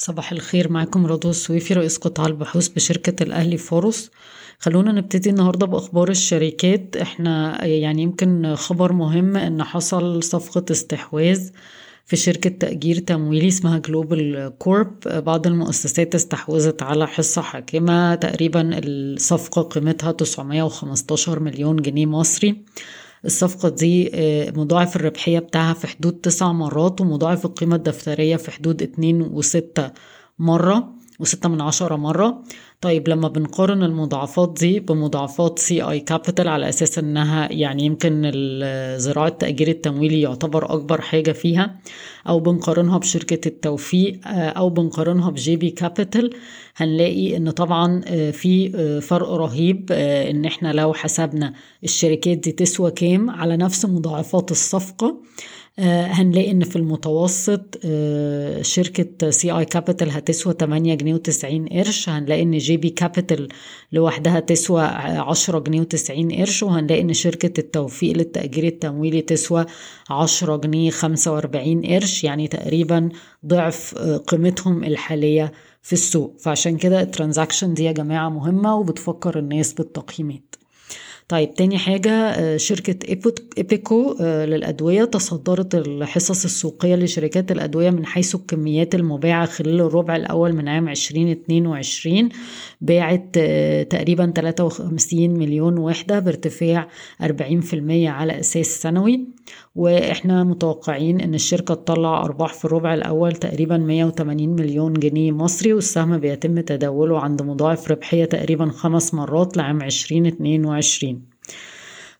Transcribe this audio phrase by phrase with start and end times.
[0.00, 4.10] صباح الخير معاكم رضوى السويفي رئيس قطاع البحوث بشركة الأهلي فاروس.
[4.58, 6.96] خلونا نبتدي النهاردة بأخبار الشركات.
[6.96, 11.50] إحنا يعني يمكن خبر مهم إن حصل صفقة استحواذ
[12.06, 18.14] في شركة تأجير تمويلي اسمها Global Corp بعض المؤسسات استحوذت على حصة حاكمة.
[18.14, 22.62] تقريبا الصفقة قيمتها 915 مليون جنيه مصري.
[23.24, 28.82] الصفقة دي آه، مضاعف الربحية بتاعها في حدود تسع مرات ومضاعف القيمة الدفترية في حدود
[28.82, 29.90] اتنين وستة
[30.38, 32.42] مرة وستة من عشرة مرة.
[32.80, 38.30] طيب لما بنقارن المضاعفات دي بمضاعفات CI Capital على أساس إنها يعني يمكن
[38.96, 41.78] ذراع التأجير التمويلي يعتبر أكبر حاجة فيها
[42.28, 46.30] أو بنقارنها بشركة التوفيق آه، أو بنقارنها ب GB Capital
[46.76, 51.52] هنلاقي إن طبعا آه، في آه، فرق رهيب إن إحنا لو حسبنا
[51.84, 55.20] الشركات دي تسوى كام على نفس مضاعفات الصفقة
[55.78, 57.78] آه، هنلاقي إن في المتوسط
[58.62, 63.48] شركة CI Capital هتسوى 8 جنيه و90 قرش هنلاقي إن GB Capital
[63.92, 69.66] لوحدها تسوى 10 جنيه و90 قرش وهنلاقي إن شركة التوفيق للتأجير التمويلي تسوى
[70.10, 73.08] 10 جنيه 45 قرش يعني تقريبا
[73.46, 76.36] ضعف آه، قيمتهم الحالية في السوق.
[76.40, 80.49] فعشان كده ال transaction دي يا جماعة مهمة وبتفكر الناس بالتقييمات.
[81.30, 83.08] طيب تاني حاجة آه، شركة
[83.58, 85.04] إيبيكو آه، للأدوية.
[85.04, 92.28] تصدرت الحصص السوقية لشركات الأدوية من حيث الكميات المباعة خلال الربع الأول من عام 2022
[92.80, 96.88] باعت آه، تقريبا 53 مليون وحدة بارتفاع
[97.22, 99.26] 40% على أساس سنوي.
[99.74, 106.18] وإحنا متوقعين إن الشركة تطلع أرباح في الربع الأول تقريبا 180 مليون جنيه مصري والسهم
[106.18, 111.19] بيتم تداوله عند مضاعف ربحية تقريبا خمس مرات لعام 2022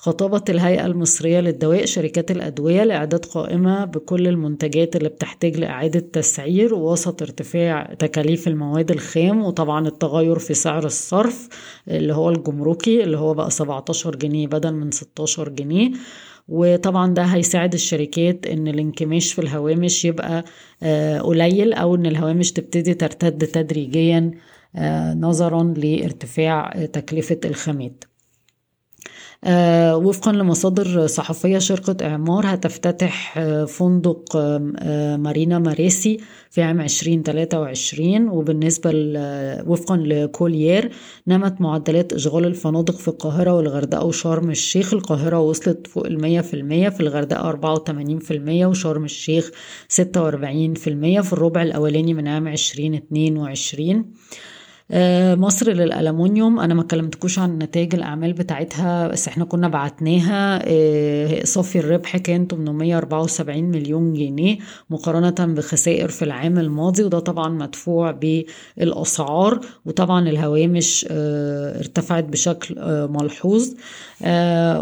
[0.00, 7.22] خطبت الهيئة المصرية للدواء شركات الأدوية لإعداد قائمة بكل المنتجات اللي بتحتاج لإعادة تسعير وسط
[7.22, 11.48] ارتفاع تكاليف المواد الخام وطبعا التغير في سعر الصرف
[11.88, 15.90] اللي هو الجمركي اللي هو بقى 17 جنيه بدل من 16 جنيه.
[16.48, 20.44] وطبعا ده هيساعد الشركات إن الانكماش في الهوامش يبقى
[20.82, 24.30] آه، قليل أو إن الهوامش تبتدي ترتد تدريجيا
[24.76, 28.04] آه، نظرا لارتفاع تكلفة الخامات.
[29.46, 36.18] وفقا لمصادر صحفية شركة إعمار هتفتتح آه، فندق آه، مارينا ماريسي
[36.50, 38.90] في عام 2023 وبالنسبة
[39.66, 40.90] وفقا لكوليير
[41.26, 44.94] نمت معدلات إشغال الفنادق في القاهرة والغردقة وشرم الشيخ.
[44.94, 49.50] القاهرة وصلت فوق المية في المية في الغردقة أربعة وتمانين في المية وشرم الشيخ
[49.88, 51.20] ستة وأربعين في المية.
[51.20, 53.98] في الربع الأولاني من عام عشرين اتنين وعشرين.
[53.98, 54.57] آه،
[55.36, 56.60] مصر للألمونيوم.
[56.60, 60.60] أنا ما كلمتكوش عن نتائج الأعمال بتاعتها بس إحنا كنا بعتناها.
[60.64, 64.58] آه، صافي الربح كان 874 مليون جنيه
[64.90, 72.74] مقارنة بخسائر في العام الماضي وده طبعا مدفوع بالأسعار وطبعا الهوامش آه، ارتفعت بشكل
[73.10, 73.68] ملحوظ.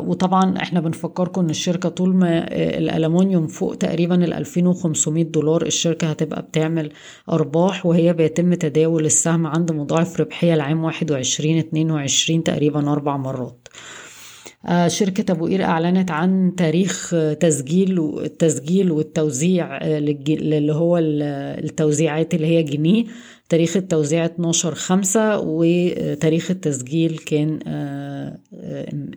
[0.08, 6.42] وطبعا إحنا بنفكركم إن الشركة طول ما الألمونيوم فوق تقريبا ال 2500 دولار الشركة هتبقى
[6.42, 6.92] بتعمل
[7.30, 12.92] أرباح وهي بيتم تداول السهم عند مضاعف ضعف ربحية العام واحد وعشرين اتنين وعشرين تقريبا
[12.92, 13.68] أربع مرات.
[14.66, 22.46] آه، شركة أبو قير أعلنت عن تاريخ تسجيل التسجيل والتوزيع آه، اللي هو التوزيعات اللي
[22.46, 23.04] هي جنيه.
[23.48, 28.38] تاريخ التوزيع 12 خمسة وتاريخ التسجيل كان آه،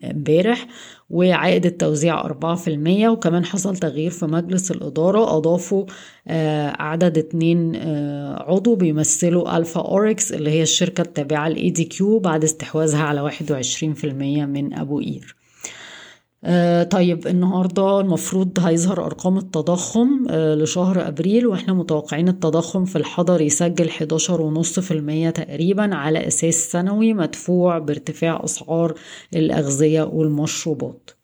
[0.03, 0.67] امبارح.
[1.09, 5.37] وعائد التوزيع أربعة في المية وكمان حصل تغيير في مجلس الإدارة.
[5.37, 5.85] أضافوا
[6.79, 7.75] عدد اتنين
[8.39, 13.93] عضو بيمثلوا Alpha Oryx اللي هي الشركة التابعة ل ADQ بعد استحواذها على واحد وعشرين
[13.93, 15.38] في المية من أبو قير.
[16.43, 23.41] آه طيب النهارده المفروض هيظهر أرقام التضخم آه لشهر أبريل وإحنا متوقعين التضخم في الحضر
[23.41, 28.93] يسجل 11.5% تقريبا على أساس سنوي مدفوع بارتفاع أسعار
[29.35, 31.18] الأغذية والمشروبات.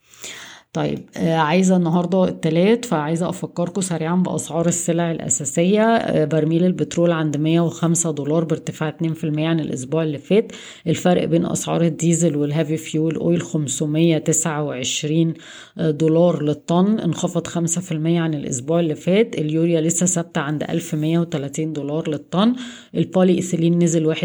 [0.75, 5.81] طيب آه عايزة النهاردة التلات فعايزة أفكركم سريعا بأسعار السلع الأساسية.
[5.83, 10.51] آه برميل البترول عند 105 دولار بارتفاع 2% عن الأسبوع اللي فات.
[10.87, 15.33] الفرق بين أسعار الديزل وال heavy fuel oil 529
[15.77, 19.35] آه، دولار للطن انخفض 5% عن الأسبوع اللي فات.
[19.35, 22.53] اليوريا لسه ثابتة عند 1130 دولار للطن.
[22.95, 24.15] البولي إيثيلين نزل 1%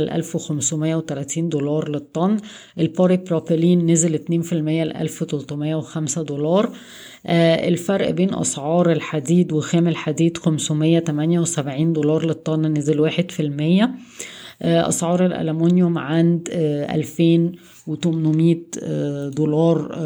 [0.00, 2.36] ل 1530 دولار للطن.
[2.78, 4.52] البوري بروبيلين نزل 2%
[4.84, 6.70] ل 1300 وخمسة دولار.
[7.26, 13.90] آه، الفرق بين أسعار الحديد وخام الحديد 578 دولار للطن نزل واحد في المية.
[14.62, 19.98] آه، أسعار الألمونيوم عند 2800 آه، دولار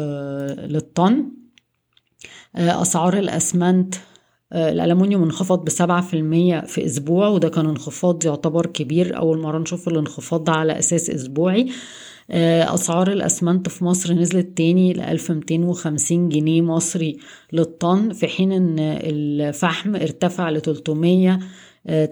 [0.67, 1.23] للطن.
[2.55, 3.95] أسعار الأسمنت
[4.53, 9.17] الألمونيوم انخفض بسبعة في المية في أسبوع وده كان انخفاض يعتبر كبير.
[9.17, 11.69] أول مرة نشوف الانخفاض ده على أساس أسبوعي.
[12.29, 14.93] أسعار الأسمنت في مصر نزلت تاني
[15.29, 17.17] ميتين وخمسين جنيه مصري
[17.53, 21.39] للطن في حين إن الفحم ارتفع لتلتمية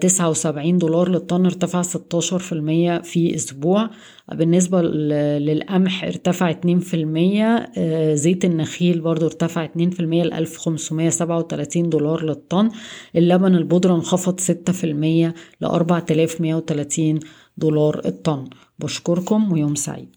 [0.00, 3.90] تسعة وسبعين دولار للطن ارتفع ستاشر في المية في أسبوع.
[4.32, 7.72] بالنسبة للقمح ارتفع اتنين في المية
[8.14, 12.70] زيت النخيل برضو ارتفع اتنين في المية لألف خمسمية سبعة وتلاتين دولار للطن.
[13.16, 17.18] اللبن البودرة انخفض ستة في المية لأربع تلاف مية وتلاتين
[17.56, 18.44] دولار الطن.
[18.82, 20.08] بشكركم ويوم سعيد